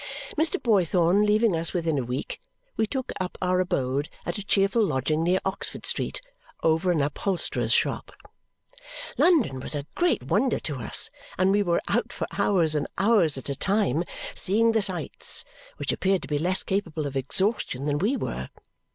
[0.35, 0.59] Mr.
[0.59, 2.41] Boythorn leaving us within a week,
[2.75, 6.21] we took up our abode at a cheerful lodging near Oxford Street
[6.63, 8.11] over an upholsterer's shop.
[9.19, 13.37] London was a great wonder to us, and we were out for hours and hours
[13.37, 14.01] at a time,
[14.33, 15.45] seeing the sights,
[15.77, 18.49] which appeared to be less capable of exhaustion than we were.